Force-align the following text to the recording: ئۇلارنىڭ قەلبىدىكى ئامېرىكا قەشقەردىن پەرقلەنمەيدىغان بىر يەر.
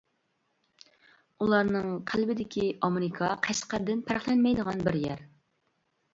ئۇلارنىڭ 1.45 1.91
قەلبىدىكى 2.13 2.65
ئامېرىكا 2.89 3.29
قەشقەردىن 3.49 4.03
پەرقلەنمەيدىغان 4.09 4.85
بىر 4.91 5.01
يەر. 5.05 5.25